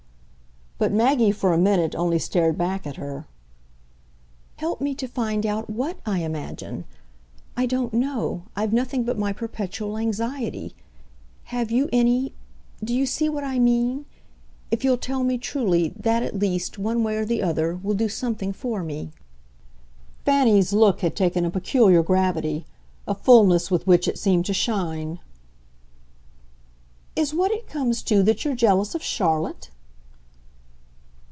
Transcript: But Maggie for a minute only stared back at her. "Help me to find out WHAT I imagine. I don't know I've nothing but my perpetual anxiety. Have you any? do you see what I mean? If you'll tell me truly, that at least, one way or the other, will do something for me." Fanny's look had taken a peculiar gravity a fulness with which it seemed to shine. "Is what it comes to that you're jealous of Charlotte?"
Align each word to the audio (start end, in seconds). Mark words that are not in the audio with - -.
But 0.83 0.91
Maggie 0.91 1.31
for 1.31 1.53
a 1.53 1.59
minute 1.59 1.93
only 1.93 2.17
stared 2.17 2.57
back 2.57 2.87
at 2.87 2.95
her. 2.95 3.27
"Help 4.55 4.81
me 4.81 4.95
to 4.95 5.07
find 5.07 5.45
out 5.45 5.69
WHAT 5.69 5.99
I 6.07 6.21
imagine. 6.23 6.85
I 7.55 7.67
don't 7.67 7.93
know 7.93 8.45
I've 8.55 8.73
nothing 8.73 9.03
but 9.03 9.15
my 9.15 9.31
perpetual 9.31 9.95
anxiety. 9.95 10.73
Have 11.53 11.69
you 11.69 11.87
any? 11.93 12.33
do 12.83 12.95
you 12.95 13.05
see 13.05 13.29
what 13.29 13.43
I 13.43 13.59
mean? 13.59 14.05
If 14.71 14.83
you'll 14.83 14.97
tell 14.97 15.23
me 15.23 15.37
truly, 15.37 15.89
that 15.89 16.23
at 16.23 16.39
least, 16.39 16.79
one 16.79 17.03
way 17.03 17.17
or 17.17 17.25
the 17.25 17.43
other, 17.43 17.75
will 17.83 17.93
do 17.93 18.09
something 18.09 18.51
for 18.51 18.81
me." 18.81 19.11
Fanny's 20.25 20.73
look 20.73 21.01
had 21.01 21.15
taken 21.15 21.45
a 21.45 21.51
peculiar 21.51 22.01
gravity 22.01 22.65
a 23.07 23.13
fulness 23.13 23.69
with 23.69 23.85
which 23.85 24.07
it 24.07 24.17
seemed 24.17 24.47
to 24.47 24.51
shine. 24.53 25.19
"Is 27.15 27.35
what 27.35 27.51
it 27.51 27.67
comes 27.69 28.01
to 28.01 28.23
that 28.23 28.43
you're 28.43 28.55
jealous 28.55 28.95
of 28.95 29.03
Charlotte?" 29.03 29.69